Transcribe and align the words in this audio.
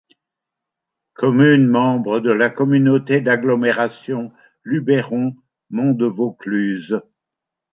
Commune 1.13 1.67
membre 1.67 2.21
de 2.21 2.31
la 2.31 2.49
Communauté 2.49 3.21
d'agglomération 3.21 4.31
Luberon 4.63 5.35
Monts 5.69 5.93
de 5.93 6.07
Vaucluse. 6.07 6.99